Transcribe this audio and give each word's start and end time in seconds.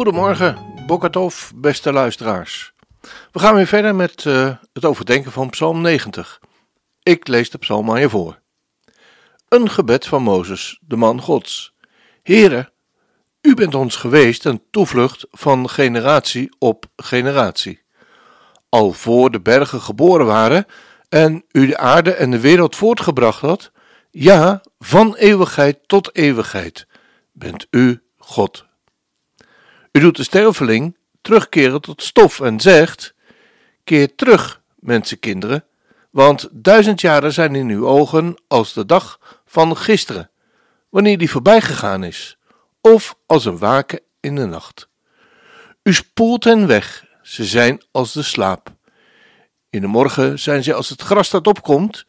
Goedemorgen, 0.00 0.58
Bokatov, 0.86 1.50
beste 1.54 1.92
luisteraars. 1.92 2.72
We 3.32 3.38
gaan 3.38 3.54
weer 3.54 3.66
verder 3.66 3.94
met 3.94 4.24
uh, 4.24 4.56
het 4.72 4.84
overdenken 4.84 5.32
van 5.32 5.50
Psalm 5.50 5.80
90. 5.80 6.40
Ik 7.02 7.28
lees 7.28 7.50
de 7.50 7.58
psalm 7.58 7.90
aan 7.90 8.00
je 8.00 8.08
voor. 8.08 8.38
Een 9.48 9.70
gebed 9.70 10.06
van 10.06 10.22
Mozes, 10.22 10.80
de 10.86 10.96
man 10.96 11.20
Gods. 11.20 11.74
Here, 12.22 12.72
u 13.40 13.54
bent 13.54 13.74
ons 13.74 13.96
geweest 13.96 14.44
een 14.44 14.62
toevlucht 14.70 15.26
van 15.30 15.68
generatie 15.68 16.56
op 16.58 16.84
generatie. 16.96 17.82
Al 18.68 18.92
voor 18.92 19.30
de 19.30 19.40
bergen 19.40 19.80
geboren 19.80 20.26
waren 20.26 20.66
en 21.08 21.44
u 21.52 21.66
de 21.66 21.78
aarde 21.78 22.12
en 22.12 22.30
de 22.30 22.40
wereld 22.40 22.76
voortgebracht 22.76 23.40
had, 23.40 23.72
ja, 24.10 24.60
van 24.78 25.14
eeuwigheid 25.14 25.78
tot 25.86 26.16
eeuwigheid, 26.16 26.86
bent 27.32 27.66
u 27.70 28.02
God. 28.16 28.68
U 29.92 30.00
doet 30.00 30.16
de 30.16 30.22
sterveling 30.22 30.96
terugkeren 31.22 31.80
tot 31.80 32.02
stof 32.02 32.40
en 32.40 32.60
zegt: 32.60 33.14
Keer 33.84 34.14
terug, 34.14 34.62
mensenkinderen, 34.74 35.64
want 36.10 36.48
duizend 36.52 37.00
jaren 37.00 37.32
zijn 37.32 37.54
in 37.54 37.68
uw 37.68 37.86
ogen 37.86 38.36
als 38.48 38.72
de 38.72 38.86
dag 38.86 39.18
van 39.46 39.76
gisteren, 39.76 40.30
wanneer 40.88 41.18
die 41.18 41.30
voorbij 41.30 41.60
gegaan 41.60 42.04
is, 42.04 42.38
of 42.80 43.16
als 43.26 43.44
een 43.44 43.58
waken 43.58 44.00
in 44.20 44.34
de 44.34 44.46
nacht. 44.46 44.88
U 45.82 45.94
spoelt 45.94 46.44
hen 46.44 46.66
weg, 46.66 47.04
ze 47.22 47.44
zijn 47.44 47.82
als 47.90 48.12
de 48.12 48.22
slaap. 48.22 48.72
In 49.70 49.80
de 49.80 49.86
morgen 49.86 50.38
zijn 50.38 50.62
ze 50.62 50.74
als 50.74 50.88
het 50.88 51.02
gras 51.02 51.30
dat 51.30 51.46
opkomt. 51.46 52.06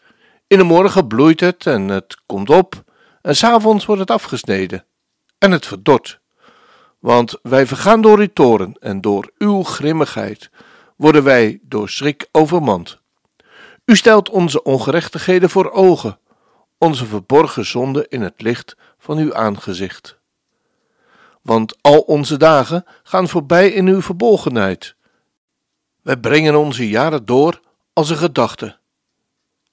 In 0.48 0.58
de 0.58 0.64
morgen 0.64 1.08
bloeit 1.08 1.40
het 1.40 1.66
en 1.66 1.88
het 1.88 2.18
komt 2.26 2.50
op, 2.50 2.84
en 3.22 3.36
s'avonds 3.36 3.86
wordt 3.86 4.02
het 4.02 4.12
afgesneden 4.12 4.86
en 5.38 5.52
het 5.52 5.66
verdort. 5.66 6.21
Want 7.02 7.40
wij 7.42 7.68
vergaan 7.68 8.02
door 8.02 8.20
uw 8.20 8.34
toren 8.34 8.76
en 8.80 9.02
door 9.02 9.32
uw 9.38 9.64
grimmigheid 9.64 10.50
worden 10.96 11.24
wij 11.24 11.60
door 11.64 11.90
schrik 11.90 12.28
overmand. 12.32 13.00
U 13.86 13.96
stelt 13.96 14.30
onze 14.30 14.64
ongerechtigheden 14.64 15.50
voor 15.50 15.72
ogen, 15.72 16.20
onze 16.78 17.06
verborgen 17.06 17.66
zonden 17.66 18.10
in 18.10 18.22
het 18.22 18.42
licht 18.42 18.76
van 18.98 19.18
uw 19.18 19.36
aangezicht. 19.36 20.18
Want 21.42 21.78
al 21.82 22.00
onze 22.00 22.38
dagen 22.38 22.86
gaan 23.04 23.28
voorbij 23.30 23.70
in 23.70 23.88
uw 23.88 24.02
verbolgenheid. 24.02 24.96
Wij 26.02 26.18
brengen 26.18 26.56
onze 26.56 26.90
jaren 26.90 27.26
door 27.26 27.62
als 27.94 28.10
een 28.10 28.18
gedachte. 28.18 28.78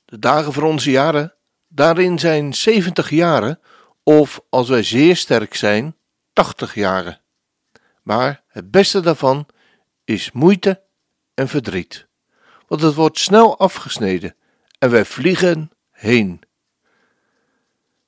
De 0.05 0.19
dagen 0.19 0.53
van 0.53 0.63
onze 0.63 0.91
jaren, 0.91 1.35
daarin 1.69 2.19
zijn 2.19 2.55
zeventig 2.55 3.11
jaren, 3.11 3.61
of 4.03 4.41
als 4.49 4.69
wij 4.69 4.83
zeer 4.83 5.17
sterk 5.17 5.55
zijn, 5.55 5.97
tachtig 6.39 6.75
jaren. 6.75 7.21
Maar 8.03 8.43
het 8.49 8.71
beste 8.71 9.01
daarvan 9.01 9.47
is 10.05 10.33
moeite 10.33 10.83
en 11.35 11.49
verdriet, 11.49 12.07
want 12.67 12.81
het 12.81 12.95
wordt 12.95 13.19
snel 13.19 13.59
afgesneden 13.59 14.37
en 14.79 14.91
wij 14.91 15.05
vliegen 15.05 15.71
heen. 15.91 16.41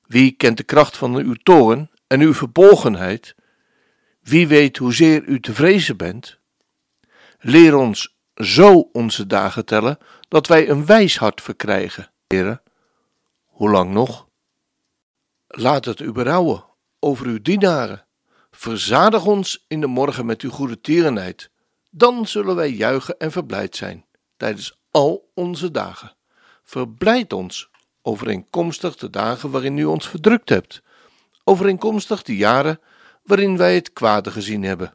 Wie 0.05 0.31
kent 0.31 0.57
de 0.57 0.63
kracht 0.63 0.97
van 0.97 1.15
uw 1.15 1.33
toorn 1.33 1.91
en 2.07 2.21
uw 2.21 2.33
verbolgenheid? 2.33 3.35
Wie 4.21 4.47
weet 4.47 4.77
hoezeer 4.77 5.23
u 5.23 5.39
te 5.39 5.53
vrezen 5.53 5.97
bent? 5.97 6.39
Leer 7.39 7.75
ons 7.75 8.17
zo 8.35 8.89
onze 8.91 9.27
dagen 9.27 9.65
tellen, 9.65 9.97
dat 10.27 10.47
wij 10.47 10.69
een 10.69 10.85
wijs 10.85 11.17
hart 11.17 11.41
verkrijgen. 11.41 12.11
Heren, 12.27 12.61
hoe 13.45 13.69
lang 13.69 13.91
nog? 13.91 14.27
Laat 15.47 15.85
het 15.85 15.99
u 15.99 16.11
berouwen 16.11 16.65
over 16.99 17.25
uw 17.25 17.41
dienaren. 17.41 18.09
Verzadig 18.51 19.25
ons 19.25 19.65
in 19.67 19.81
de 19.81 19.87
morgen 19.87 20.25
met 20.25 20.41
uw 20.41 20.49
goede 20.49 20.81
tierenheid. 20.81 21.49
Dan 21.89 22.27
zullen 22.27 22.55
wij 22.55 22.69
juichen 22.69 23.17
en 23.17 23.31
verblijd 23.31 23.75
zijn 23.75 24.05
tijdens 24.37 24.79
al 24.91 25.31
onze 25.33 25.71
dagen. 25.71 26.15
Verblijd 26.63 27.33
ons 27.33 27.69
overeenkomstig 28.01 28.95
de 28.95 29.09
dagen 29.09 29.51
waarin 29.51 29.77
u 29.77 29.85
ons 29.85 30.07
verdrukt 30.07 30.49
hebt, 30.49 30.81
overeenkomstig 31.43 32.23
de 32.23 32.35
jaren 32.35 32.79
waarin 33.23 33.57
wij 33.57 33.75
het 33.75 33.93
kwade 33.93 34.31
gezien 34.31 34.63
hebben. 34.63 34.93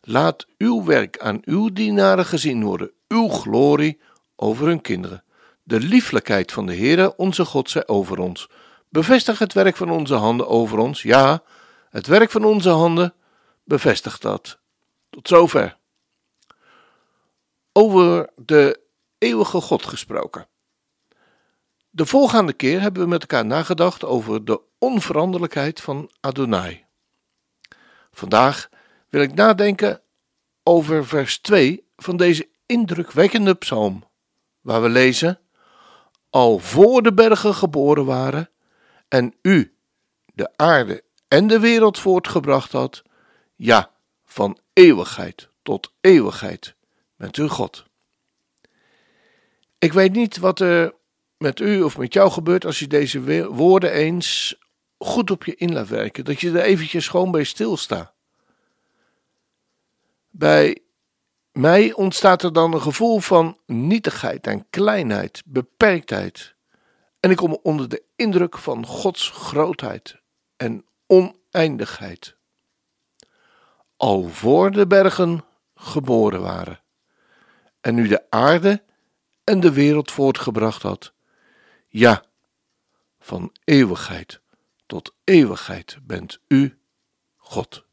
Laat 0.00 0.46
uw 0.58 0.84
werk 0.84 1.18
aan 1.18 1.40
uw 1.44 1.72
dienaren 1.72 2.24
gezien 2.24 2.64
worden, 2.64 2.90
uw 3.08 3.28
glorie 3.28 4.00
over 4.36 4.66
hun 4.66 4.80
kinderen. 4.80 5.24
De 5.62 5.80
lieflijkheid 5.80 6.52
van 6.52 6.66
de 6.66 6.76
Heere, 6.76 7.16
onze 7.16 7.44
God, 7.44 7.70
zij 7.70 7.86
over 7.86 8.18
ons. 8.18 8.48
Bevestig 8.88 9.38
het 9.38 9.52
werk 9.52 9.76
van 9.76 9.90
onze 9.90 10.14
handen 10.14 10.48
over 10.48 10.78
ons, 10.78 11.02
ja, 11.02 11.42
het 11.94 12.06
werk 12.06 12.30
van 12.30 12.44
onze 12.44 12.68
handen 12.68 13.14
bevestigt 13.64 14.22
dat. 14.22 14.58
Tot 15.10 15.28
zover. 15.28 15.76
Over 17.72 18.30
de 18.36 18.80
eeuwige 19.18 19.60
God 19.60 19.86
gesproken. 19.86 20.48
De 21.90 22.06
volgende 22.06 22.52
keer 22.52 22.80
hebben 22.80 23.02
we 23.02 23.08
met 23.08 23.20
elkaar 23.20 23.46
nagedacht 23.46 24.04
over 24.04 24.44
de 24.44 24.60
onveranderlijkheid 24.78 25.80
van 25.80 26.10
Adonai. 26.20 26.84
Vandaag 28.12 28.68
wil 29.08 29.22
ik 29.22 29.34
nadenken 29.34 30.02
over 30.62 31.06
vers 31.06 31.38
2 31.38 31.86
van 31.96 32.16
deze 32.16 32.48
indrukwekkende 32.66 33.54
psalm, 33.54 34.04
waar 34.60 34.82
we 34.82 34.88
lezen: 34.88 35.40
Al 36.30 36.58
voor 36.58 37.02
de 37.02 37.14
bergen 37.14 37.54
geboren 37.54 38.04
waren 38.04 38.50
en 39.08 39.34
u 39.42 39.76
de 40.34 40.56
aarde 40.56 41.04
en 41.28 41.46
de 41.46 41.60
wereld 41.60 41.98
voortgebracht 41.98 42.72
had, 42.72 43.02
ja, 43.54 43.90
van 44.24 44.58
eeuwigheid 44.72 45.48
tot 45.62 45.92
eeuwigheid 46.00 46.74
met 47.16 47.36
uw 47.36 47.48
God. 47.48 47.84
Ik 49.78 49.92
weet 49.92 50.12
niet 50.12 50.36
wat 50.36 50.60
er 50.60 50.94
met 51.36 51.60
u 51.60 51.82
of 51.82 51.98
met 51.98 52.12
jou 52.12 52.30
gebeurt 52.30 52.64
als 52.64 52.78
je 52.78 52.86
deze 52.86 53.46
woorden 53.52 53.92
eens 53.92 54.58
goed 54.98 55.30
op 55.30 55.44
je 55.44 55.54
in 55.54 55.72
laat 55.72 55.88
werken, 55.88 56.24
dat 56.24 56.40
je 56.40 56.50
er 56.50 56.62
eventjes 56.62 57.08
gewoon 57.08 57.30
bij 57.30 57.44
stilstaat. 57.44 58.12
Bij 60.30 60.78
mij 61.52 61.92
ontstaat 61.92 62.42
er 62.42 62.52
dan 62.52 62.72
een 62.72 62.82
gevoel 62.82 63.18
van 63.18 63.58
nietigheid 63.66 64.46
en 64.46 64.66
kleinheid, 64.70 65.42
beperktheid. 65.46 66.54
En 67.20 67.30
ik 67.30 67.36
kom 67.36 67.58
onder 67.62 67.88
de 67.88 68.02
indruk 68.16 68.58
van 68.58 68.86
Gods 68.86 69.30
grootheid 69.30 70.16
en 70.56 70.84
oneindigheid. 71.06 72.36
Al 73.96 74.28
voor 74.28 74.70
de 74.70 74.86
bergen 74.86 75.44
geboren 75.74 76.40
waren, 76.40 76.82
en 77.80 77.94
nu 77.94 78.08
de 78.08 78.30
aarde 78.30 78.82
en 79.44 79.60
de 79.60 79.72
wereld 79.72 80.10
voortgebracht 80.10 80.82
had, 80.82 81.12
ja, 81.88 82.24
van 83.18 83.52
eeuwigheid 83.64 84.40
tot 84.86 85.14
eeuwigheid 85.24 85.98
bent 86.02 86.38
u 86.48 86.78
God. 87.36 87.84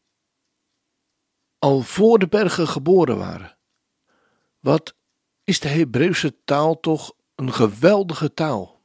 Al 1.59 1.81
voor 1.81 2.19
de 2.19 2.27
bergen 2.27 2.67
geboren 2.67 3.17
waren. 3.17 3.57
Wat 4.59 4.95
is 5.43 5.59
de 5.59 5.67
Hebreeuwse 5.67 6.43
taal 6.43 6.79
toch 6.79 7.13
een 7.35 7.53
geweldige 7.53 8.33
taal? 8.33 8.81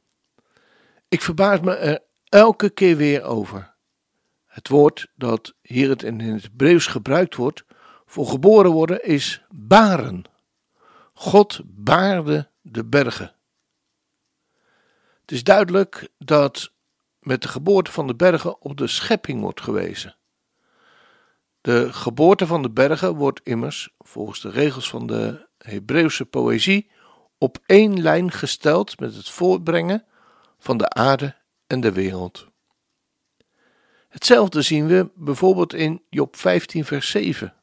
Ik 1.07 1.21
verbaas 1.21 1.59
me 1.59 1.73
er 1.73 2.03
elke 2.23 2.69
keer 2.69 2.97
weer 2.97 3.23
over. 3.23 3.75
Het 4.57 4.67
woord 4.67 5.07
dat 5.15 5.53
hier 5.61 5.89
het 5.89 6.03
in 6.03 6.19
het 6.19 6.43
Hebreeuws 6.43 6.87
gebruikt 6.87 7.35
wordt 7.35 7.65
voor 8.05 8.27
geboren 8.27 8.71
worden 8.71 9.03
is 9.03 9.43
baren. 9.49 10.23
God 11.13 11.61
baarde 11.65 12.49
de 12.61 12.85
bergen. 12.85 13.35
Het 15.21 15.31
is 15.31 15.43
duidelijk 15.43 16.09
dat 16.17 16.71
met 17.19 17.41
de 17.41 17.47
geboorte 17.47 17.91
van 17.91 18.07
de 18.07 18.15
bergen 18.15 18.61
op 18.61 18.77
de 18.77 18.87
schepping 18.87 19.41
wordt 19.41 19.61
gewezen. 19.61 20.15
De 21.61 21.93
geboorte 21.93 22.47
van 22.47 22.61
de 22.61 22.71
bergen 22.71 23.15
wordt 23.15 23.41
immers, 23.43 23.89
volgens 23.99 24.41
de 24.41 24.49
regels 24.49 24.89
van 24.89 25.07
de 25.07 25.47
Hebreeuwse 25.57 26.25
poëzie, 26.25 26.91
op 27.37 27.57
één 27.65 28.01
lijn 28.01 28.31
gesteld 28.31 28.99
met 28.99 29.15
het 29.15 29.29
voortbrengen 29.29 30.05
van 30.59 30.77
de 30.77 30.89
aarde 30.89 31.35
en 31.67 31.79
de 31.79 31.91
wereld. 31.91 32.47
Hetzelfde 34.07 34.61
zien 34.61 34.87
we 34.87 35.11
bijvoorbeeld 35.15 35.73
in 35.73 36.03
Job 36.09 36.35
15, 36.35 36.85
vers 36.85 37.09
7, 37.09 37.53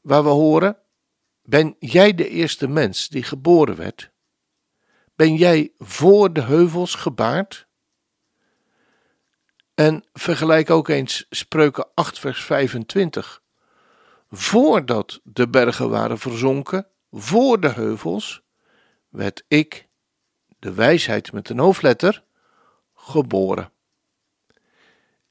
waar 0.00 0.22
we 0.22 0.28
horen: 0.28 0.78
Ben 1.42 1.76
jij 1.78 2.14
de 2.14 2.28
eerste 2.28 2.68
mens 2.68 3.08
die 3.08 3.22
geboren 3.22 3.76
werd? 3.76 4.12
Ben 5.16 5.34
jij 5.34 5.72
voor 5.78 6.32
de 6.32 6.42
heuvels 6.42 6.94
gebaard? 6.94 7.66
En 9.74 10.04
vergelijk 10.12 10.70
ook 10.70 10.88
eens 10.88 11.26
Spreuken 11.30 11.86
8, 11.94 12.18
vers 12.18 12.44
25. 12.44 13.42
Voordat 14.30 15.20
de 15.24 15.48
bergen 15.48 15.90
waren 15.90 16.18
verzonken, 16.18 16.86
voor 17.10 17.60
de 17.60 17.68
heuvels, 17.68 18.42
werd 19.08 19.44
ik, 19.48 19.88
de 20.58 20.72
wijsheid 20.72 21.32
met 21.32 21.48
een 21.48 21.58
hoofdletter, 21.58 22.24
geboren. 22.94 23.72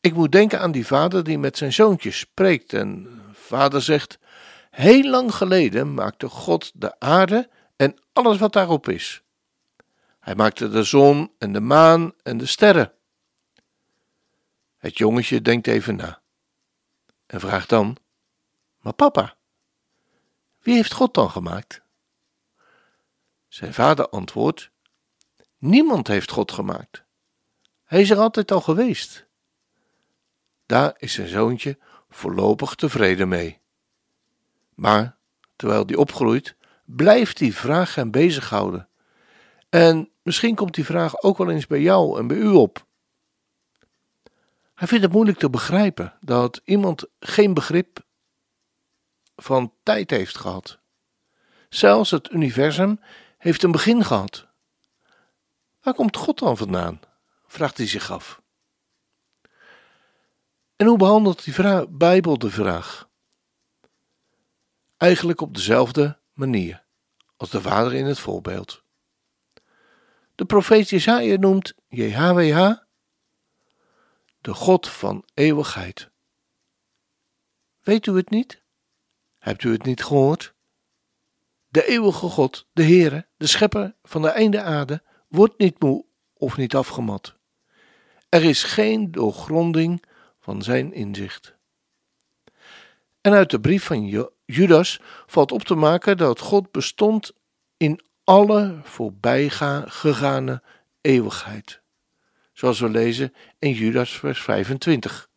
Ik 0.03 0.13
moet 0.13 0.31
denken 0.31 0.59
aan 0.59 0.71
die 0.71 0.85
vader 0.85 1.23
die 1.23 1.37
met 1.37 1.57
zijn 1.57 1.73
zoontje 1.73 2.11
spreekt 2.11 2.73
en 2.73 3.21
vader 3.33 3.81
zegt: 3.81 4.19
Heel 4.69 5.09
lang 5.09 5.35
geleden 5.35 5.93
maakte 5.93 6.29
God 6.29 6.71
de 6.75 6.99
aarde 6.99 7.49
en 7.75 8.01
alles 8.13 8.37
wat 8.37 8.53
daarop 8.53 8.89
is. 8.89 9.23
Hij 10.19 10.35
maakte 10.35 10.69
de 10.69 10.83
zon 10.83 11.31
en 11.37 11.53
de 11.53 11.59
maan 11.59 12.13
en 12.23 12.37
de 12.37 12.45
sterren. 12.45 12.93
Het 14.77 14.97
jongetje 14.97 15.41
denkt 15.41 15.67
even 15.67 15.95
na 15.95 16.21
en 17.25 17.39
vraagt 17.39 17.69
dan: 17.69 17.97
Maar 18.79 18.93
papa, 18.93 19.35
wie 20.59 20.75
heeft 20.75 20.93
God 20.93 21.13
dan 21.13 21.29
gemaakt? 21.29 21.81
Zijn 23.47 23.73
vader 23.73 24.09
antwoordt: 24.09 24.69
Niemand 25.57 26.07
heeft 26.07 26.31
God 26.31 26.51
gemaakt. 26.51 27.03
Hij 27.83 28.01
is 28.01 28.09
er 28.09 28.17
altijd 28.17 28.51
al 28.51 28.61
geweest. 28.61 29.31
Daar 30.65 30.93
is 30.97 31.13
zijn 31.13 31.27
zoontje 31.27 31.77
voorlopig 32.09 32.75
tevreden 32.75 33.27
mee. 33.27 33.59
Maar 34.75 35.17
terwijl 35.55 35.85
die 35.85 35.99
opgroeit, 35.99 36.55
blijft 36.85 37.37
die 37.37 37.55
vraag 37.55 37.95
hem 37.95 38.11
bezighouden. 38.11 38.87
En 39.69 40.09
misschien 40.21 40.55
komt 40.55 40.73
die 40.73 40.85
vraag 40.85 41.21
ook 41.21 41.37
wel 41.37 41.49
eens 41.49 41.67
bij 41.67 41.81
jou 41.81 42.19
en 42.19 42.27
bij 42.27 42.37
u 42.37 42.47
op. 42.47 42.85
Hij 44.75 44.87
vindt 44.87 45.03
het 45.03 45.13
moeilijk 45.13 45.37
te 45.37 45.49
begrijpen 45.49 46.17
dat 46.21 46.61
iemand 46.63 47.05
geen 47.19 47.53
begrip 47.53 48.05
van 49.35 49.73
tijd 49.83 50.09
heeft 50.09 50.37
gehad. 50.37 50.79
Zelfs 51.69 52.11
het 52.11 52.31
universum 52.31 52.99
heeft 53.37 53.63
een 53.63 53.71
begin 53.71 54.05
gehad. 54.05 54.47
Waar 55.81 55.93
komt 55.93 56.17
God 56.17 56.39
dan 56.39 56.57
vandaan? 56.57 56.99
vraagt 57.47 57.77
hij 57.77 57.87
zich 57.87 58.11
af. 58.11 58.41
En 60.75 60.85
hoe 60.87 60.97
behandelt 60.97 61.43
die 61.43 61.53
vraag, 61.53 61.89
Bijbel 61.89 62.37
de 62.37 62.49
vraag? 62.49 63.09
Eigenlijk 64.97 65.41
op 65.41 65.55
dezelfde 65.55 66.19
manier 66.33 66.83
als 67.37 67.49
de 67.49 67.61
vader 67.61 67.93
in 67.93 68.05
het 68.05 68.19
voorbeeld. 68.19 68.83
De 70.35 70.45
profeet 70.45 70.89
Jesaja 70.89 71.37
noemt 71.37 71.73
JHWH 71.87 72.81
de 74.43 74.53
God 74.53 74.89
van 74.89 75.25
eeuwigheid. 75.33 76.09
Weet 77.81 78.05
u 78.05 78.15
het 78.15 78.29
niet? 78.29 78.61
Hebt 79.39 79.63
u 79.63 79.71
het 79.71 79.83
niet 79.83 80.03
gehoord? 80.03 80.53
De 81.69 81.87
eeuwige 81.87 82.27
God, 82.27 82.67
de 82.73 82.83
Heere, 82.83 83.27
de 83.37 83.47
schepper 83.47 83.95
van 84.03 84.21
de 84.21 84.27
einde 84.27 84.61
aarde, 84.61 85.03
wordt 85.27 85.57
niet 85.57 85.79
moe 85.79 86.05
of 86.33 86.57
niet 86.57 86.75
afgemat. 86.75 87.35
Er 88.29 88.43
is 88.43 88.63
geen 88.63 89.11
doorgronding 89.11 90.05
van 90.43 90.61
zijn 90.61 90.93
inzicht. 90.93 91.55
En 93.21 93.33
uit 93.33 93.49
de 93.49 93.59
brief 93.59 93.83
van 93.83 94.29
Judas 94.45 94.99
valt 95.25 95.51
op 95.51 95.63
te 95.63 95.75
maken 95.75 96.17
dat 96.17 96.39
God 96.39 96.71
bestond 96.71 97.31
in 97.77 98.01
alle 98.23 98.79
voorbijgegane 98.83 100.63
eeuwigheid. 101.01 101.81
Zoals 102.53 102.79
we 102.79 102.89
lezen 102.89 103.33
in 103.59 103.71
Judas 103.71 104.19
vers 104.19 104.41
25. 104.41 105.29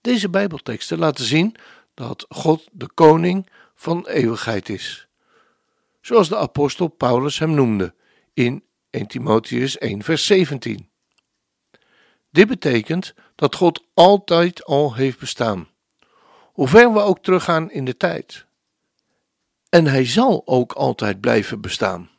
Deze 0.00 0.28
Bijbelteksten 0.28 0.98
laten 0.98 1.24
zien 1.24 1.56
dat 1.94 2.26
God 2.28 2.68
de 2.72 2.88
koning 2.94 3.50
van 3.74 4.06
eeuwigheid 4.06 4.68
is. 4.68 5.08
Zoals 6.00 6.28
de 6.28 6.36
apostel 6.36 6.88
Paulus 6.88 7.38
hem 7.38 7.54
noemde 7.54 7.94
in 8.34 8.64
1 8.90 9.06
Timotheus 9.06 9.78
1 9.78 10.02
vers 10.02 10.26
17. 10.26 10.92
Dit 12.34 12.48
betekent 12.48 13.14
dat 13.34 13.54
God 13.54 13.84
altijd 13.92 14.64
al 14.64 14.94
heeft 14.94 15.18
bestaan, 15.18 15.68
hoe 16.52 16.68
ver 16.68 16.92
we 16.92 17.00
ook 17.00 17.22
teruggaan 17.22 17.70
in 17.70 17.84
de 17.84 17.96
tijd. 17.96 18.46
En 19.68 19.86
hij 19.86 20.04
zal 20.04 20.42
ook 20.46 20.72
altijd 20.72 21.20
blijven 21.20 21.60
bestaan. 21.60 22.10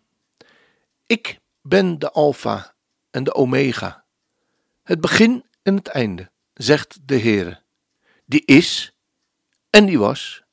Ik 1.05 1.39
ben 1.61 1.99
de 1.99 2.11
Alpha 2.11 2.73
en 3.11 3.23
de 3.23 3.33
Omega, 3.33 4.03
het 4.83 5.01
begin 5.01 5.45
en 5.61 5.75
het 5.75 5.87
einde, 5.87 6.31
zegt 6.53 7.07
de 7.07 7.19
Heere, 7.19 7.61
die 8.25 8.45
is 8.45 8.95
en 9.69 9.85
die 9.85 9.99
was 9.99 10.43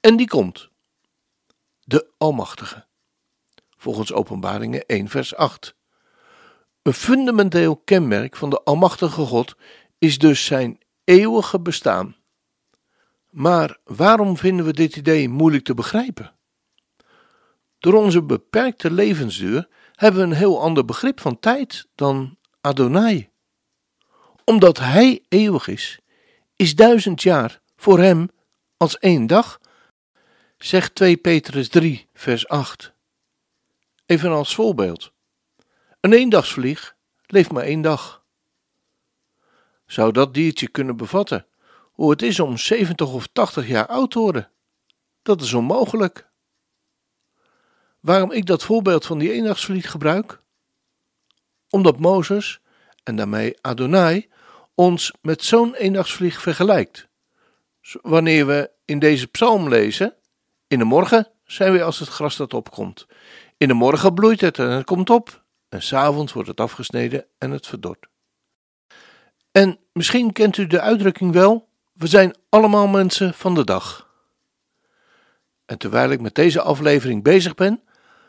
en 0.00 0.16
die 0.16 0.28
komt, 0.28 0.68
de 1.84 2.10
Almachtige, 2.18 2.86
volgens 3.76 4.12
Openbaringen 4.12 4.86
1 4.86 5.08
vers 5.08 5.34
8. 5.34 5.74
Een 6.82 6.92
fundamenteel 6.92 7.76
kenmerk 7.76 8.36
van 8.36 8.50
de 8.50 8.62
Almachtige 8.62 9.20
God 9.20 9.54
is 9.98 10.18
dus 10.18 10.44
zijn 10.44 10.78
eeuwige 11.04 11.60
bestaan. 11.60 12.16
Maar 13.30 13.78
waarom 13.84 14.36
vinden 14.36 14.64
we 14.66 14.72
dit 14.72 14.96
idee 14.96 15.28
moeilijk 15.28 15.64
te 15.64 15.74
begrijpen? 15.74 16.34
Door 17.78 17.94
onze 17.94 18.22
beperkte 18.22 18.90
levensduur 18.90 19.68
hebben 19.94 20.20
we 20.20 20.26
een 20.26 20.32
heel 20.36 20.60
ander 20.60 20.84
begrip 20.84 21.20
van 21.20 21.38
tijd 21.38 21.88
dan 21.94 22.38
Adonai. 22.60 23.30
Omdat 24.44 24.78
Hij 24.78 25.24
eeuwig 25.28 25.68
is, 25.68 26.00
is 26.56 26.74
duizend 26.74 27.22
jaar 27.22 27.60
voor 27.76 27.98
Hem 27.98 28.28
als 28.76 28.98
één 28.98 29.26
dag, 29.26 29.60
zegt 30.58 30.94
2 30.94 31.16
Petrus 31.16 31.68
3, 31.68 32.08
vers 32.14 32.48
8. 32.48 32.92
Even 34.06 34.30
als 34.30 34.54
voorbeeld. 34.54 35.11
Een 36.02 36.12
eendagsvlieg 36.12 36.96
leeft 37.26 37.52
maar 37.52 37.64
één 37.64 37.80
dag. 37.80 38.24
Zou 39.86 40.12
dat 40.12 40.34
diertje 40.34 40.68
kunnen 40.68 40.96
bevatten 40.96 41.46
hoe 41.92 42.10
het 42.10 42.22
is 42.22 42.40
om 42.40 42.56
70 42.56 43.12
of 43.12 43.26
80 43.26 43.68
jaar 43.68 43.86
oud 43.86 44.10
te 44.10 44.18
worden? 44.18 44.50
Dat 45.22 45.40
is 45.40 45.52
onmogelijk. 45.52 46.30
Waarom 48.00 48.32
ik 48.32 48.46
dat 48.46 48.62
voorbeeld 48.62 49.06
van 49.06 49.18
die 49.18 49.32
eendagsvlieg 49.32 49.90
gebruik? 49.90 50.42
Omdat 51.70 51.98
Mozes, 51.98 52.60
en 53.02 53.16
daarmee 53.16 53.58
Adonai, 53.60 54.30
ons 54.74 55.12
met 55.20 55.44
zo'n 55.44 55.74
eendagsvlieg 55.74 56.40
vergelijkt. 56.40 57.08
Wanneer 58.00 58.46
we 58.46 58.70
in 58.84 58.98
deze 58.98 59.26
psalm 59.26 59.68
lezen, 59.68 60.16
in 60.66 60.78
de 60.78 60.84
morgen 60.84 61.30
zijn 61.44 61.72
we 61.72 61.82
als 61.82 61.98
het 61.98 62.08
gras 62.08 62.36
dat 62.36 62.54
opkomt. 62.54 63.06
In 63.56 63.68
de 63.68 63.74
morgen 63.74 64.14
bloeit 64.14 64.40
het 64.40 64.58
en 64.58 64.70
het 64.70 64.84
komt 64.84 65.10
op, 65.10 65.41
en 65.72 65.82
s'avonds 65.82 66.32
wordt 66.32 66.48
het 66.48 66.60
afgesneden 66.60 67.26
en 67.38 67.50
het 67.50 67.66
verdort. 67.66 68.06
En 69.50 69.78
misschien 69.92 70.32
kent 70.32 70.56
u 70.56 70.66
de 70.66 70.80
uitdrukking 70.80 71.32
wel: 71.32 71.68
we 71.92 72.06
zijn 72.06 72.36
allemaal 72.48 72.86
mensen 72.86 73.34
van 73.34 73.54
de 73.54 73.64
dag. 73.64 74.10
En 75.64 75.78
terwijl 75.78 76.10
ik 76.10 76.20
met 76.20 76.34
deze 76.34 76.62
aflevering 76.62 77.22
bezig 77.22 77.54
ben, 77.54 77.82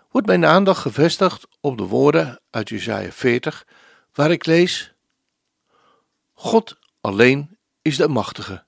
wordt 0.10 0.28
mijn 0.28 0.46
aandacht 0.46 0.82
gevestigd 0.82 1.48
op 1.62 1.78
de 1.78 1.84
woorden 1.84 2.40
uit 2.50 2.70
Jesaja 2.70 3.12
40, 3.12 3.68
waar 4.14 4.32
ik 4.32 4.46
lees: 4.46 4.94
God 6.34 6.78
alleen 7.02 7.58
is 7.82 7.98
de 7.98 8.08
machtige. 8.08 8.64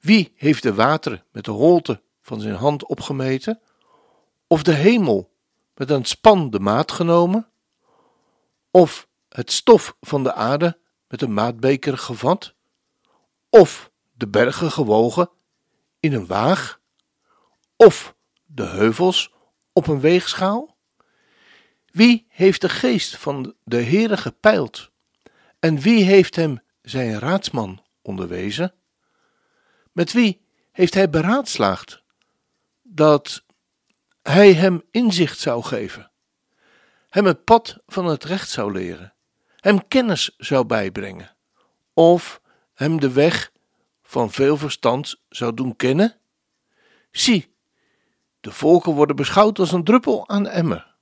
Wie 0.00 0.32
heeft 0.36 0.62
de 0.62 0.74
wateren 0.74 1.24
met 1.32 1.44
de 1.44 1.50
holte 1.50 2.02
van 2.20 2.40
zijn 2.40 2.54
hand 2.54 2.86
opgemeten? 2.86 3.60
Of 4.46 4.62
de 4.62 4.72
hemel 4.72 5.30
met 5.74 5.90
een 5.90 6.04
span 6.04 6.50
de 6.50 6.60
maat 6.60 6.92
genomen? 6.92 7.48
Of 8.76 9.08
het 9.28 9.52
stof 9.52 9.96
van 10.00 10.22
de 10.22 10.32
aarde 10.32 10.78
met 11.08 11.22
een 11.22 11.34
maatbeker 11.34 11.98
gevat? 11.98 12.54
Of 13.50 13.90
de 14.12 14.28
bergen 14.28 14.70
gewogen 14.70 15.30
in 16.00 16.12
een 16.12 16.26
waag? 16.26 16.80
Of 17.76 18.14
de 18.44 18.62
heuvels 18.62 19.32
op 19.72 19.86
een 19.86 20.00
weegschaal? 20.00 20.76
Wie 21.86 22.26
heeft 22.28 22.60
de 22.60 22.68
geest 22.68 23.16
van 23.16 23.54
de 23.64 23.82
Heere 23.82 24.16
gepeild? 24.16 24.90
En 25.58 25.78
wie 25.78 26.04
heeft 26.04 26.36
hem 26.36 26.62
zijn 26.82 27.18
raadsman 27.18 27.84
onderwezen? 28.02 28.74
Met 29.92 30.12
wie 30.12 30.46
heeft 30.72 30.94
hij 30.94 31.10
beraadslaagd 31.10 32.02
dat 32.82 33.44
hij 34.22 34.52
hem 34.52 34.82
inzicht 34.90 35.38
zou 35.38 35.62
geven, 35.62 36.10
hem 37.14 37.26
het 37.26 37.44
pad 37.44 37.78
van 37.86 38.06
het 38.06 38.24
recht 38.24 38.50
zou 38.50 38.72
leren, 38.72 39.14
hem 39.56 39.88
kennis 39.88 40.34
zou 40.36 40.64
bijbrengen, 40.64 41.36
of 41.92 42.40
hem 42.72 43.00
de 43.00 43.12
weg 43.12 43.52
van 44.02 44.30
veel 44.30 44.56
verstand 44.56 45.20
zou 45.28 45.54
doen 45.54 45.76
kennen? 45.76 46.18
Zie, 47.10 47.54
de 48.40 48.52
volken 48.52 48.92
worden 48.92 49.16
beschouwd 49.16 49.58
als 49.58 49.72
een 49.72 49.84
druppel 49.84 50.28
aan 50.28 50.42
de 50.42 50.48
emmer, 50.48 50.94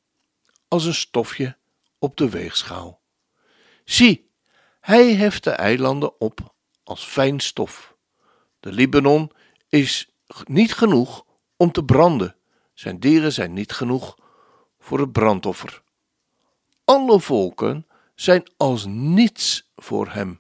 als 0.69 0.85
een 0.85 0.95
stofje 0.95 1.57
op 1.99 2.17
de 2.17 2.29
weegschaal. 2.29 3.01
Zie, 3.85 4.31
hij 4.81 5.15
heft 5.15 5.45
de 5.45 5.51
eilanden 5.51 6.21
op 6.21 6.55
als 6.83 7.05
fijn 7.05 7.41
stof. 7.41 7.97
De 8.61 8.73
Libanon 8.73 9.33
is 9.69 10.11
niet 10.45 10.75
genoeg 10.75 11.25
om 11.57 11.73
te 11.73 11.85
branden, 11.85 12.37
zijn 12.75 13.01
dieren 13.01 13.33
zijn 13.33 13.53
niet 13.53 13.73
genoeg 13.73 14.19
voor 14.79 14.99
het 15.01 15.13
brandoffer. 15.13 15.83
Alle 16.85 17.21
volken 17.21 17.87
zijn 18.15 18.51
als 18.57 18.85
niets 18.87 19.71
voor 19.77 20.09
hem. 20.09 20.37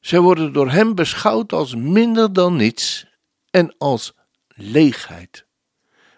Zij 0.00 0.20
worden 0.20 0.52
door 0.52 0.70
hem 0.70 0.94
beschouwd 0.94 1.52
als 1.52 1.74
minder 1.74 2.32
dan 2.32 2.56
niets 2.56 3.06
en 3.50 3.74
als 3.78 4.14
leegheid. 4.48 5.46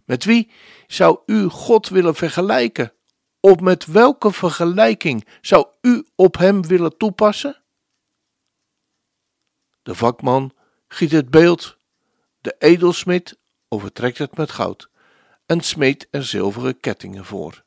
Met 0.04 0.25
wie 0.25 0.50
zou 0.87 1.19
u 1.26 1.49
God 1.49 1.88
willen 1.88 2.14
vergelijken? 2.14 2.93
Of 3.40 3.61
met 3.61 3.87
welke 3.87 4.33
vergelijking 4.33 5.26
zou 5.40 5.66
u 5.81 6.07
op 6.14 6.37
hem 6.37 6.66
willen 6.66 6.97
toepassen? 6.97 7.62
De 9.83 9.95
vakman 9.95 10.52
giet 10.88 11.11
het 11.11 11.31
beeld, 11.31 11.76
de 12.40 12.54
edelsmid 12.59 13.38
overtrekt 13.69 14.19
het 14.19 14.37
met 14.37 14.50
goud 14.50 14.88
en 15.47 15.61
smeet 15.61 16.09
er 16.11 16.25
zilveren 16.25 16.81
kettingen 16.81 17.25
voor. 17.25 17.64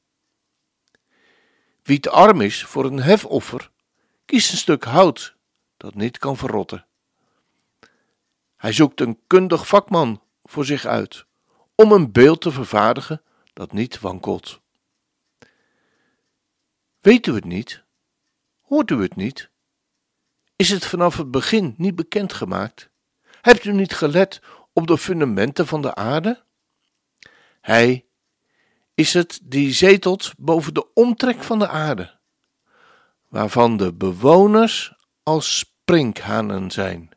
Wie 1.87 1.99
te 1.99 2.09
arm 2.09 2.41
is 2.41 2.63
voor 2.63 2.85
een 2.85 3.01
hefoffer, 3.01 3.71
kiest 4.25 4.51
een 4.51 4.57
stuk 4.57 4.83
hout 4.83 5.35
dat 5.77 5.95
niet 5.95 6.17
kan 6.17 6.37
verrotten. 6.37 6.85
Hij 8.55 8.71
zoekt 8.71 9.01
een 9.01 9.19
kundig 9.27 9.67
vakman 9.67 10.21
voor 10.43 10.65
zich 10.65 10.85
uit 10.85 11.25
om 11.75 11.91
een 11.91 12.11
beeld 12.11 12.41
te 12.41 12.51
vervaardigen 12.51 13.21
dat 13.53 13.71
niet 13.71 13.99
wankelt. 13.99 14.61
Weet 16.99 17.27
u 17.27 17.33
het 17.33 17.45
niet? 17.45 17.83
Hoort 18.61 18.91
u 18.91 19.01
het 19.01 19.15
niet? 19.15 19.49
Is 20.55 20.69
het 20.69 20.85
vanaf 20.85 21.17
het 21.17 21.31
begin 21.31 21.73
niet 21.77 21.95
bekendgemaakt? 21.95 22.89
Hebt 23.41 23.65
u 23.65 23.73
niet 23.73 23.93
gelet 23.93 24.41
op 24.73 24.87
de 24.87 24.97
fundamenten 24.97 25.67
van 25.67 25.81
de 25.81 25.95
aarde? 25.95 26.43
Hij 27.61 28.06
is 28.97 29.13
het 29.13 29.39
die 29.43 29.73
zetelt 29.73 30.31
boven 30.37 30.73
de 30.73 30.93
omtrek 30.93 31.43
van 31.43 31.59
de 31.59 31.67
aarde, 31.67 32.17
waarvan 33.27 33.77
de 33.77 33.93
bewoners 33.93 34.93
als 35.23 35.57
sprinkhanen 35.57 36.71
zijn. 36.71 37.09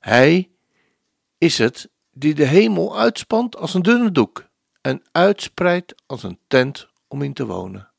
Hij 0.00 0.50
is 1.38 1.58
het 1.58 1.90
die 2.10 2.34
de 2.34 2.44
hemel 2.44 2.98
uitspant 2.98 3.56
als 3.56 3.74
een 3.74 3.82
dunne 3.82 4.12
doek 4.12 4.46
en 4.80 5.02
uitspreidt 5.12 5.94
als 6.06 6.22
een 6.22 6.38
tent 6.46 6.88
om 7.08 7.22
in 7.22 7.32
te 7.32 7.46
wonen. 7.46 7.90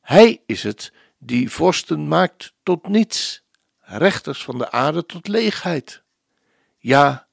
Hij 0.00 0.42
is 0.46 0.62
het 0.62 0.92
die 1.18 1.50
vorsten 1.50 2.08
maakt 2.08 2.52
tot 2.62 2.88
niets, 2.88 3.42
rechters 3.78 4.44
van 4.44 4.58
de 4.58 4.70
aarde 4.70 5.06
tot 5.06 5.28
leegheid. 5.28 6.02
Ja, 6.78 7.26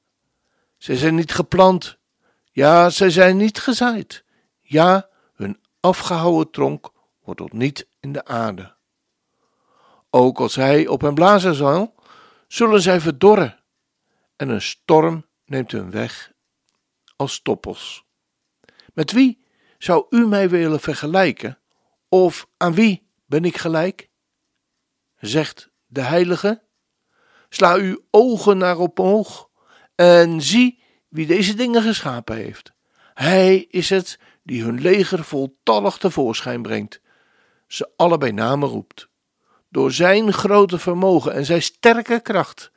zij 0.78 0.96
zijn 0.96 1.16
niet 1.16 1.34
geplant, 1.34 1.98
ja, 2.52 2.90
zij 2.90 3.10
zijn 3.10 3.38
niet 3.38 3.60
gezaaid, 3.60 4.26
ja, 4.68 5.10
hun 5.34 5.60
afgehouwen 5.80 6.52
tronk 6.52 6.92
wordt 7.24 7.54
niet 7.54 7.88
in 8.00 8.14
de 8.14 8.26
aarde. 8.26 8.76
Ook 10.10 10.40
als 10.40 10.56
hij 10.56 10.88
op 10.88 11.02
hen 11.02 11.14
blazen 11.14 11.56
zal, 11.56 11.96
zullen 12.48 12.82
zij 12.82 13.00
verdorren, 13.00 13.60
en 14.36 14.50
een 14.50 14.62
storm 14.62 15.26
neemt 15.46 15.72
hun 15.72 15.92
weg 15.92 16.32
als 17.16 17.34
stoppels. 17.34 18.06
Met 18.94 19.12
wie 19.12 19.46
zou 19.78 20.06
u 20.10 20.28
mij 20.28 20.50
willen 20.50 20.80
vergelijken, 20.80 21.60
of 22.10 22.48
aan 22.58 22.74
wie 22.74 23.10
ben 23.26 23.46
ik 23.46 23.58
gelijk? 23.58 24.10
Zegt 25.18 25.70
de 25.86 26.02
Heilige, 26.02 26.64
sla 27.50 27.76
uw 27.76 28.06
ogen 28.12 28.58
naar 28.58 28.78
op 28.78 29.00
omhoog 29.00 29.50
en 29.96 30.42
zie 30.42 30.84
wie 31.08 31.28
deze 31.28 31.54
dingen 31.54 31.82
geschapen 31.82 32.36
heeft. 32.36 32.74
Hij 33.14 33.58
is 33.58 33.90
het 33.90 34.20
die 34.48 34.64
hun 34.64 34.82
leger 34.82 35.24
voltallig 35.24 35.98
tevoorschijn 35.98 36.62
brengt, 36.62 37.02
ze 37.68 37.92
allebei 37.96 38.32
namen 38.32 38.70
roept. 38.70 39.10
Door 39.70 39.92
zijn 39.92 40.34
grote 40.34 40.80
vermogen 40.80 41.34
en 41.34 41.46
zijn 41.46 41.62
sterke 41.62 42.20
kracht, 42.22 42.72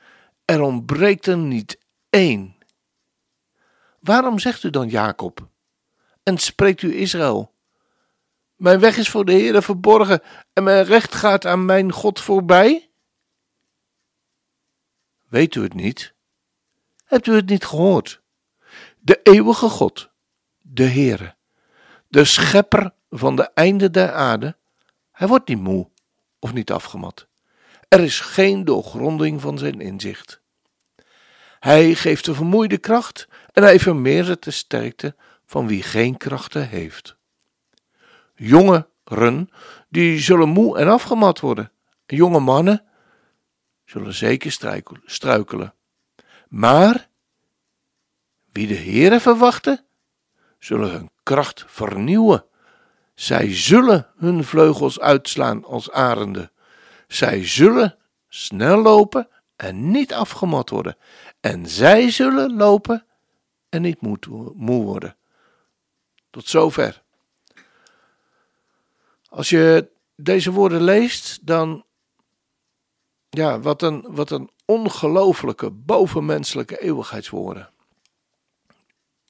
er 0.45 0.61
ontbreekt 0.61 1.27
er 1.27 1.37
niet 1.37 1.79
één. 2.09 2.57
Waarom 4.01 4.39
zegt 4.39 4.63
u 4.63 4.71
dan 4.71 4.89
Jacob? 4.89 5.49
En 6.23 6.39
spreekt 6.39 6.83
u 6.83 6.95
Israël? 6.95 7.55
Mijn 8.57 8.81
weg 8.81 8.97
is 8.97 9.09
voor 9.09 9.25
de 9.25 9.33
Heere 9.33 9.63
verborgen 9.63 10.23
en 10.53 10.63
mijn 10.65 10.85
recht 10.85 11.15
gaat 11.15 11.47
aan 11.47 11.65
mijn 11.65 11.93
God 11.93 12.21
voorbij? 12.21 12.91
Weet 15.29 15.55
u 15.55 15.63
het 15.63 15.75
niet? 15.75 16.15
Hebt 17.05 17.27
u 17.27 17.35
het 17.35 17.49
niet 17.49 17.65
gehoord? 17.65 18.23
De 18.99 19.21
eeuwige 19.23 19.69
God, 19.69 20.11
de 20.59 20.85
Heere, 20.85 21.39
de 22.11 22.25
schepper 22.25 22.93
van 23.11 23.37
de 23.37 23.51
einde 23.55 23.91
der 23.91 24.13
aarde, 24.13 24.57
hij 25.13 25.29
wordt 25.29 25.49
niet 25.49 25.61
moe 25.61 25.89
of 26.39 26.53
niet 26.53 26.71
afgemat. 26.71 27.27
Er 27.89 28.01
is 28.01 28.21
geen 28.21 28.65
doorgronding 28.65 29.41
van 29.41 29.59
zijn 29.59 29.81
inzicht. 29.81 30.41
Hij 31.61 31.95
geeft 31.95 32.25
de 32.25 32.35
vermoeide 32.35 32.79
kracht 32.79 33.29
en 33.53 33.63
hij 33.63 33.81
vermeerdert 33.81 34.45
de 34.45 34.51
sterkte 34.51 35.17
van 35.47 35.67
wie 35.67 35.83
geen 35.83 36.17
krachten 36.17 36.69
heeft. 36.69 37.17
Jongeren, 38.35 39.51
die 39.89 40.19
zullen 40.19 40.49
moe 40.49 40.79
en 40.79 40.89
afgemat 40.89 41.41
worden. 41.41 41.73
Jonge 42.07 42.41
mannen 42.41 42.85
zullen 43.85 44.15
zeker 44.15 44.53
struikelen. 45.05 45.75
Maar 46.49 47.09
wie 48.53 48.67
de 48.67 48.77
Heere 48.77 49.21
verwachten, 49.21 49.85
zullen 50.61 50.91
hun 50.91 51.11
kracht 51.23 51.65
vernieuwen. 51.67 52.45
Zij 53.15 53.55
zullen 53.55 54.07
hun 54.17 54.45
vleugels 54.45 55.01
uitslaan 55.01 55.65
als 55.65 55.91
arenden. 55.91 56.53
Zij 57.09 57.47
zullen 57.47 57.99
snel 58.29 58.83
lopen 58.83 59.29
en 59.57 59.91
niet 59.91 60.15
afgemat 60.15 60.71
worden. 60.71 60.97
En 61.41 61.67
zij 61.67 62.11
zullen 62.11 62.57
lopen 62.57 63.05
en 63.69 63.83
niet 63.83 64.01
moe 64.01 64.83
worden. 64.85 65.17
Tot 66.31 66.49
zover. 66.49 67.03
Als 69.29 69.49
je 69.49 69.91
deze 70.17 70.51
woorden 70.51 70.83
leest, 70.83 71.47
dan. 71.47 71.85
Ja, 73.29 73.61
wat 73.61 73.83
een, 73.83 74.05
wat 74.09 74.31
een 74.31 74.51
ongelooflijke, 74.65 75.71
bovenmenselijke 75.71 76.81
eeuwigheidswoorden. 76.81 77.71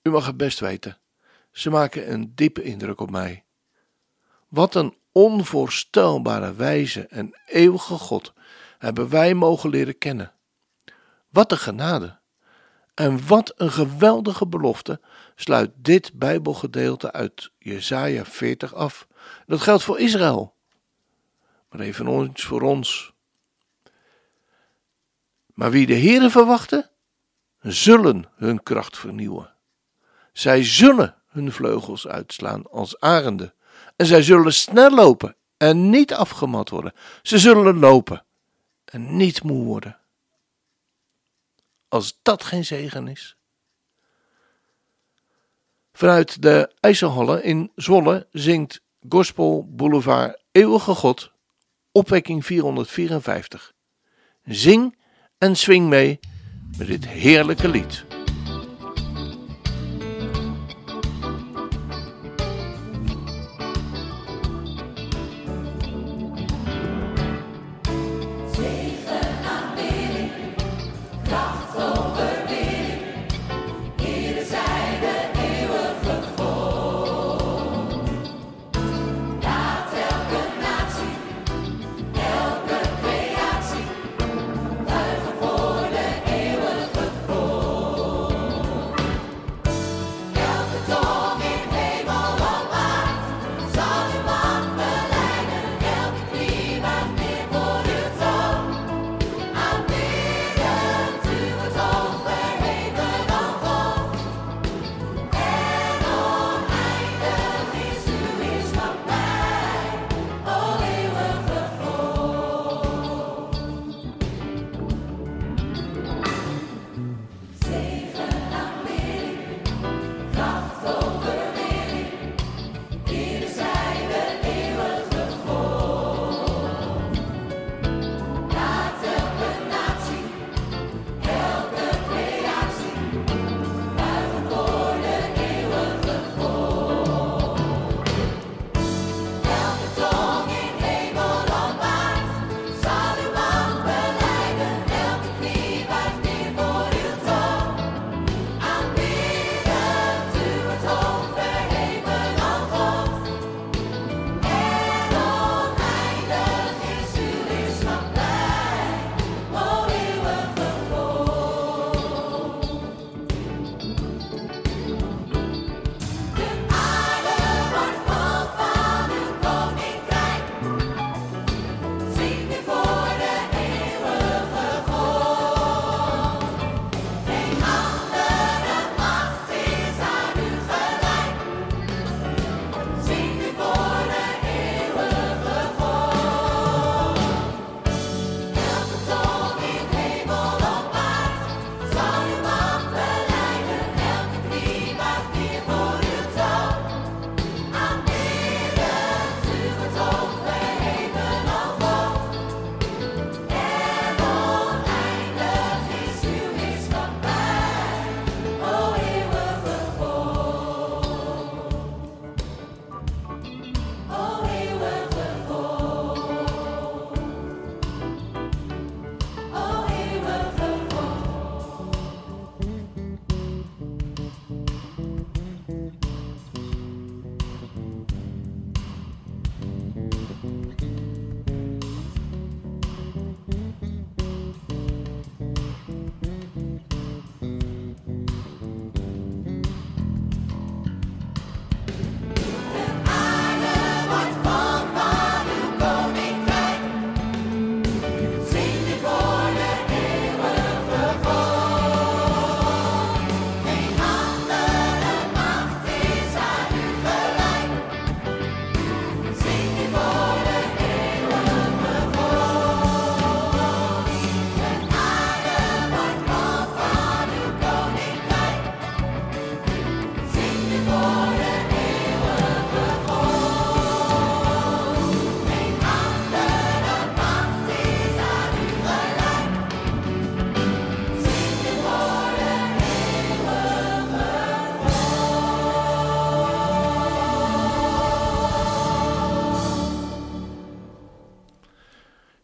U 0.03 0.11
mag 0.11 0.27
het 0.27 0.37
best 0.37 0.61
weten. 0.61 0.99
Ze 1.51 1.71
maken 1.71 2.13
een 2.13 2.35
diepe 2.35 2.63
indruk 2.63 3.01
op 3.01 3.11
mij. 3.11 3.45
Wat 4.49 4.75
een 4.75 4.97
onvoorstelbare 5.13 6.55
wijze 6.55 7.07
en 7.07 7.39
eeuwige 7.47 7.95
God 7.95 8.33
hebben 8.79 9.09
wij 9.09 9.35
mogen 9.35 9.71
leren 9.71 9.99
kennen. 9.99 10.33
Wat 11.29 11.53
een 11.53 11.59
genade. 11.59 12.19
En 12.95 13.27
wat 13.27 13.53
een 13.57 13.71
geweldige 13.73 14.47
belofte 14.47 15.01
sluit 15.35 15.71
dit 15.77 16.13
Bijbelgedeelte 16.15 17.13
uit 17.13 17.51
Jesaja 17.59 18.25
40 18.25 18.75
af. 18.75 19.07
Dat 19.47 19.61
geldt 19.61 19.83
voor 19.83 19.99
Israël, 19.99 20.55
maar 21.71 21.81
even 21.81 22.07
ons 22.07 22.45
voor 22.45 22.63
ons. 22.63 23.13
Maar 25.55 25.71
wie 25.71 25.87
de 25.87 25.99
Heere 25.99 26.31
verwachten, 26.31 26.91
zullen 27.61 28.31
hun 28.35 28.63
kracht 28.63 28.99
vernieuwen. 28.99 29.55
Zij 30.33 30.65
zullen 30.65 31.20
hun 31.31 31.53
vleugels 31.53 32.07
uitslaan 32.07 32.71
als 32.71 33.01
arenden. 33.01 33.55
En 33.97 34.07
zij 34.07 34.23
zullen 34.23 34.53
snel 34.53 34.91
lopen 34.91 35.37
en 35.57 35.91
niet 35.91 36.15
afgemat 36.15 36.71
worden. 36.71 36.93
Ze 37.23 37.39
zullen 37.39 37.79
lopen 37.79 38.25
en 38.85 39.17
niet 39.17 39.43
moe 39.43 39.65
worden. 39.65 39.99
Als 41.89 42.19
dat 42.23 42.45
geen 42.45 42.65
zegen 42.65 43.09
is. 43.09 43.37
Vanuit 45.93 46.43
de 46.43 46.73
IJsselhallen 46.81 47.43
in 47.43 47.73
Zwolle 47.75 48.27
zingt 48.33 48.83
Gospel 49.09 49.67
Boulevard 49.71 50.43
Eeuwige 50.53 50.95
God, 50.95 51.33
opwekking 51.93 52.47
454. 52.47 53.73
Zing 54.45 54.97
en 55.39 55.57
swing 55.57 55.89
mee 55.89 56.21
met 56.79 56.87
dit 56.87 57.09
heerlijke 57.09 57.69
lied. 57.69 58.20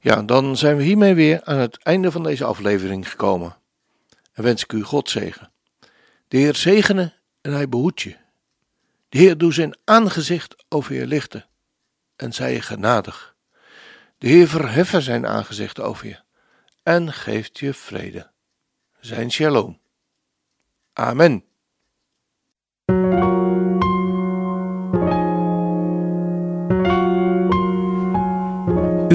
Ja, 0.06 0.22
dan 0.22 0.56
zijn 0.56 0.76
we 0.76 0.82
hiermee 0.82 1.14
weer 1.14 1.44
aan 1.44 1.58
het 1.58 1.82
einde 1.82 2.10
van 2.10 2.22
deze 2.22 2.44
aflevering 2.44 3.10
gekomen. 3.10 3.56
En 4.32 4.42
wens 4.42 4.62
ik 4.62 4.72
u 4.72 4.82
God 4.82 5.10
zegen. 5.10 5.50
De 6.28 6.36
Heer 6.36 6.54
zegene 6.54 7.12
en 7.40 7.52
hij 7.52 7.68
behoedt 7.68 8.02
je. 8.02 8.16
De 9.08 9.18
Heer 9.18 9.38
doet 9.38 9.54
zijn 9.54 9.76
aangezicht 9.84 10.64
over 10.68 10.94
je 10.94 11.06
lichten 11.06 11.46
en 12.16 12.32
zij 12.32 12.52
je 12.52 12.60
genadig. 12.60 13.34
De 14.18 14.28
Heer 14.28 14.48
verheffen 14.48 15.02
zijn 15.02 15.26
aangezicht 15.26 15.80
over 15.80 16.06
je 16.06 16.18
en 16.82 17.12
geeft 17.12 17.58
je 17.58 17.74
vrede. 17.74 18.30
Zijn 19.00 19.30
shalom. 19.30 19.80
Amen. 20.92 21.44